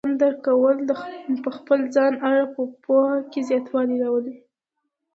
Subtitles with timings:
[0.01, 0.77] د ځان درک کول
[1.43, 2.43] په خپل ځان اړه
[2.85, 4.35] پوهه کې زیاتوالی راولي.